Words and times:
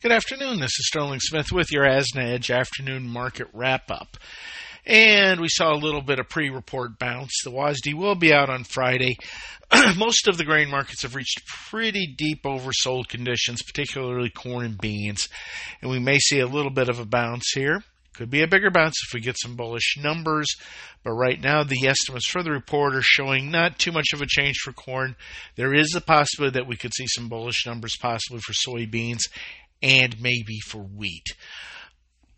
Good 0.00 0.12
afternoon. 0.12 0.60
This 0.60 0.78
is 0.78 0.86
Sterling 0.86 1.18
Smith 1.18 1.50
with 1.50 1.72
your 1.72 1.82
ASNA 1.82 2.22
Edge 2.22 2.52
afternoon 2.52 3.08
market 3.08 3.48
wrap 3.52 3.90
up. 3.90 4.16
And 4.86 5.40
we 5.40 5.48
saw 5.48 5.72
a 5.72 5.74
little 5.74 6.02
bit 6.02 6.20
of 6.20 6.28
pre 6.28 6.50
report 6.50 7.00
bounce. 7.00 7.32
The 7.42 7.50
WASDE 7.50 7.94
will 7.94 8.14
be 8.14 8.32
out 8.32 8.48
on 8.48 8.62
Friday. 8.62 9.16
Most 9.96 10.28
of 10.28 10.38
the 10.38 10.44
grain 10.44 10.70
markets 10.70 11.02
have 11.02 11.16
reached 11.16 11.42
pretty 11.68 12.14
deep 12.16 12.44
oversold 12.44 13.08
conditions, 13.08 13.60
particularly 13.60 14.30
corn 14.30 14.66
and 14.66 14.78
beans. 14.78 15.28
And 15.82 15.90
we 15.90 15.98
may 15.98 16.20
see 16.20 16.38
a 16.38 16.46
little 16.46 16.70
bit 16.70 16.88
of 16.88 17.00
a 17.00 17.04
bounce 17.04 17.50
here. 17.52 17.82
Could 18.14 18.30
be 18.30 18.42
a 18.42 18.48
bigger 18.48 18.70
bounce 18.70 18.94
if 19.04 19.14
we 19.14 19.20
get 19.20 19.36
some 19.36 19.56
bullish 19.56 19.96
numbers, 20.00 20.46
but 21.04 21.12
right 21.12 21.40
now 21.40 21.64
the 21.64 21.86
estimates 21.86 22.28
for 22.28 22.42
the 22.44 22.50
report 22.50 22.94
are 22.94 23.02
showing 23.02 23.50
not 23.50 23.78
too 23.78 23.92
much 23.92 24.12
of 24.12 24.20
a 24.20 24.26
change 24.26 24.58
for 24.58 24.72
corn. 24.72 25.14
There 25.56 25.74
is 25.74 25.94
a 25.94 26.00
possibility 26.00 26.58
that 26.58 26.66
we 26.68 26.76
could 26.76 26.94
see 26.94 27.06
some 27.08 27.28
bullish 27.28 27.64
numbers 27.64 27.96
possibly 28.00 28.40
for 28.40 28.52
soybeans 28.52 29.22
and 29.82 30.20
maybe 30.20 30.58
for 30.66 30.82
wheat. 30.82 31.26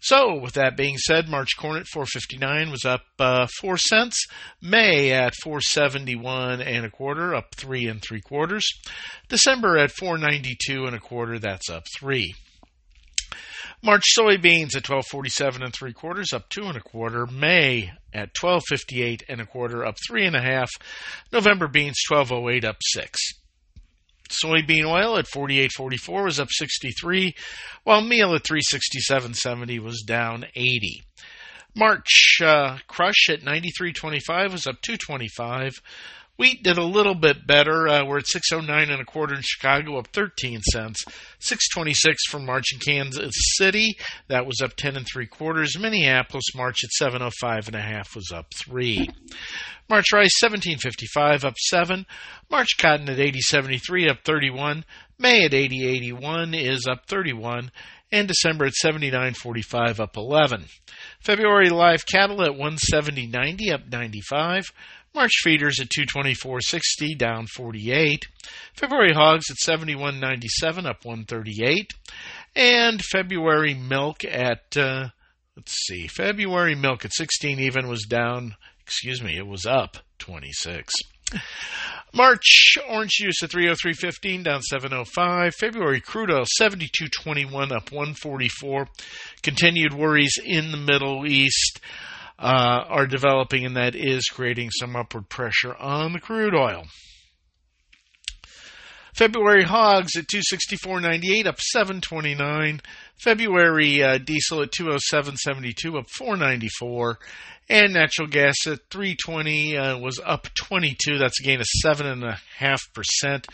So, 0.02 0.34
with 0.34 0.54
that 0.54 0.78
being 0.78 0.96
said, 0.96 1.28
March 1.28 1.50
corn 1.58 1.76
at 1.76 1.86
459 1.86 2.70
was 2.70 2.86
up 2.86 3.02
uh, 3.18 3.46
four 3.60 3.76
cents. 3.76 4.26
May 4.62 5.10
at 5.12 5.34
471 5.42 6.62
and 6.62 6.86
a 6.86 6.90
quarter, 6.90 7.34
up 7.34 7.54
three 7.54 7.86
and 7.86 8.00
three 8.00 8.22
quarters. 8.22 8.66
December 9.28 9.76
at 9.76 9.92
492 9.92 10.86
and 10.86 10.96
a 10.96 11.00
quarter, 11.00 11.38
that's 11.38 11.68
up 11.68 11.84
three. 11.98 12.34
March 13.82 14.04
soybeans 14.18 14.74
at 14.74 14.88
1247 14.88 15.62
and 15.62 15.74
three 15.74 15.92
quarters, 15.92 16.32
up 16.32 16.48
two 16.48 16.64
and 16.64 16.76
a 16.76 16.80
quarter. 16.80 17.26
May 17.26 17.90
at 18.12 18.30
1258 18.40 19.24
and 19.28 19.40
a 19.40 19.46
quarter, 19.46 19.84
up 19.84 19.96
three 20.06 20.26
and 20.26 20.36
a 20.36 20.42
half. 20.42 20.70
November 21.30 21.68
beans 21.68 21.96
1208, 22.08 22.64
up 22.64 22.76
six. 22.80 23.18
Soybean 24.30 24.84
oil 24.84 25.16
at 25.18 25.26
48.44 25.26 26.24
was 26.24 26.40
up 26.40 26.48
63, 26.50 27.34
while 27.84 28.00
meal 28.00 28.34
at 28.34 28.44
367.70 28.44 29.80
was 29.80 30.02
down 30.06 30.46
80. 30.54 31.02
March 31.74 32.38
uh, 32.42 32.78
crush 32.86 33.28
at 33.28 33.42
93.25 33.42 34.52
was 34.52 34.66
up 34.66 34.80
225. 34.82 35.80
Wheat 36.40 36.62
did 36.62 36.78
a 36.78 36.84
little 36.84 37.14
bit 37.14 37.46
better. 37.46 37.86
Uh, 37.86 38.06
we're 38.06 38.16
at 38.16 38.26
609 38.26 38.88
and 38.88 39.02
a 39.02 39.04
quarter 39.04 39.34
in 39.34 39.42
Chicago, 39.42 39.98
up 39.98 40.06
13 40.06 40.62
cents. 40.62 41.04
626 41.38 42.28
from 42.28 42.46
March 42.46 42.72
in 42.72 42.78
Kansas 42.78 43.34
City, 43.58 43.98
that 44.28 44.46
was 44.46 44.62
up 44.64 44.74
10 44.74 44.96
and 44.96 45.06
three 45.06 45.26
quarters. 45.26 45.78
Minneapolis 45.78 46.54
March 46.56 46.82
at 46.82 46.92
705 46.92 47.66
and 47.66 47.76
a 47.76 47.82
half 47.82 48.14
was 48.14 48.32
up 48.34 48.46
three. 48.54 49.10
March 49.90 50.06
rice 50.14 50.32
1755 50.40 51.44
up 51.44 51.58
7. 51.58 52.06
March 52.50 52.78
cotton 52.78 53.10
at 53.10 53.20
8073 53.20 54.08
up 54.08 54.24
31. 54.24 54.86
May 55.18 55.44
at 55.44 55.52
8081 55.52 56.54
is 56.54 56.86
up 56.90 57.04
31 57.06 57.70
and 58.12 58.26
December 58.26 58.64
at 58.64 58.72
79.45 58.82 60.00
up 60.00 60.16
11. 60.16 60.64
February 61.20 61.70
live 61.70 62.06
cattle 62.06 62.42
at 62.42 62.52
170.90 62.52 63.72
up 63.72 63.86
95. 63.90 64.72
March 65.14 65.32
feeders 65.42 65.80
at 65.80 65.88
224.60 65.88 67.18
down 67.18 67.46
48. 67.46 68.26
February 68.74 69.12
hogs 69.12 69.50
at 69.50 69.56
71.97 69.56 70.86
up 70.86 71.04
138. 71.04 71.92
And 72.54 73.02
February 73.02 73.74
milk 73.74 74.24
at 74.24 74.76
uh, 74.76 75.08
let's 75.56 75.74
see. 75.86 76.06
February 76.06 76.74
milk 76.74 77.04
at 77.04 77.12
16 77.12 77.58
even 77.58 77.88
was 77.88 78.04
down, 78.08 78.54
excuse 78.80 79.22
me, 79.22 79.36
it 79.36 79.46
was 79.46 79.66
up 79.66 79.98
26. 80.18 80.92
March 82.12 82.76
orange 82.88 83.12
juice 83.12 83.42
at 83.42 83.50
303.15 83.50 84.44
down 84.44 84.62
705. 84.62 85.54
February 85.54 86.00
crude 86.00 86.30
oil 86.30 86.44
72.21 86.60 87.72
up 87.72 87.92
144. 87.92 88.88
Continued 89.42 89.94
worries 89.94 90.38
in 90.44 90.72
the 90.72 90.76
Middle 90.76 91.26
East 91.26 91.80
uh, 92.40 92.84
are 92.88 93.06
developing, 93.06 93.66
and 93.66 93.76
that 93.76 93.94
is 93.94 94.24
creating 94.24 94.70
some 94.70 94.96
upward 94.96 95.28
pressure 95.28 95.74
on 95.74 96.12
the 96.12 96.20
crude 96.20 96.54
oil. 96.54 96.84
February 99.14 99.64
hogs 99.64 100.16
at 100.16 100.26
264.98 100.28 101.46
up 101.46 101.60
729. 101.60 102.80
February 103.18 104.02
uh, 104.02 104.18
diesel 104.18 104.62
at 104.62 104.70
207.72 104.70 105.98
up 105.98 106.08
494. 106.08 107.18
And 107.68 107.92
natural 107.92 108.28
gas 108.28 108.54
at 108.66 108.80
320 108.90 109.76
uh, 109.76 109.98
was 109.98 110.18
up 110.24 110.48
22. 110.54 111.18
That's 111.18 111.38
a 111.40 111.42
gain 111.42 111.60
of 111.60 111.66
7.5%. 111.84 113.44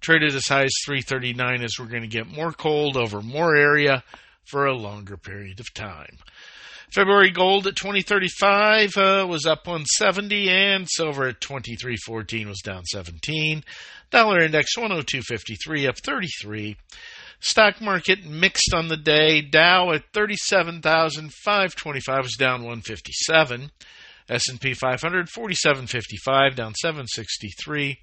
Traded 0.00 0.34
as 0.34 0.46
high 0.46 0.64
as 0.64 0.74
339 0.84 1.64
as 1.64 1.78
we're 1.78 1.86
going 1.86 2.02
to 2.02 2.08
get 2.08 2.26
more 2.26 2.52
cold 2.52 2.98
over 2.98 3.22
more 3.22 3.56
area 3.56 4.04
for 4.44 4.66
a 4.66 4.76
longer 4.76 5.16
period 5.16 5.60
of 5.60 5.72
time. 5.72 6.18
February 6.92 7.30
gold 7.30 7.66
at 7.66 7.76
2035 7.76 8.96
uh, 8.96 9.26
was 9.28 9.44
up 9.46 9.66
170 9.66 10.48
and 10.48 10.86
silver 10.88 11.28
at 11.28 11.40
2314 11.40 12.48
was 12.48 12.60
down 12.60 12.84
17. 12.84 13.64
Dollar 14.10 14.40
index 14.40 14.76
102.53 14.76 15.88
up 15.88 15.98
33. 15.98 16.76
Stock 17.40 17.80
market 17.80 18.24
mixed 18.24 18.72
on 18.74 18.88
the 18.88 18.96
day. 18.96 19.40
Dow 19.40 19.92
at 19.92 20.04
37,525 20.12 22.22
was 22.22 22.36
down 22.38 22.60
157. 22.60 23.70
S&P 24.28 24.72
500 24.72 25.28
4755 25.28 26.56
down 26.56 26.72
763. 26.74 27.98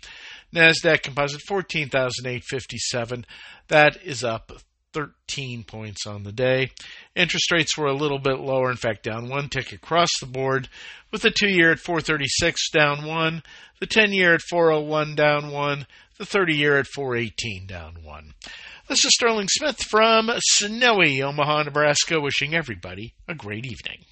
Nasdaq 0.54 1.02
Composite 1.02 1.42
14,857 1.48 3.26
that 3.70 3.98
is 4.04 4.24
up 4.24 4.52
13 4.94 5.64
points 5.64 6.06
on 6.06 6.24
the 6.24 6.32
day. 6.32 6.72
Interest 7.16 7.52
rates 7.52 7.78
were 7.78 7.88
a 7.88 7.94
little 7.94 8.20
bit 8.20 8.40
lower, 8.40 8.70
in 8.70 8.78
fact, 8.78 9.04
down 9.04 9.30
one 9.30 9.50
tick 9.50 9.72
across 9.72 10.10
the 10.20 10.28
board, 10.28 10.70
with 11.12 11.22
the 11.22 11.32
two 11.32 11.50
year 11.50 11.72
at 11.72 11.80
436 11.80 12.70
down 12.72 13.06
one, 13.06 13.44
the 13.80 13.86
10 13.86 14.14
year 14.14 14.34
at 14.34 14.42
401 14.50 15.16
down 15.16 15.52
one, 15.52 15.88
the 16.18 16.26
30 16.26 16.56
year 16.56 16.78
at 16.78 16.88
418 16.88 17.68
down 17.68 17.98
one. 18.04 18.34
This 18.88 19.06
is 19.06 19.14
Sterling 19.14 19.48
Smith 19.50 19.82
from 19.90 20.30
snowy 20.40 21.22
Omaha, 21.22 21.64
Nebraska, 21.64 22.20
wishing 22.20 22.54
everybody 22.54 23.14
a 23.28 23.34
great 23.34 23.66
evening. 23.66 24.06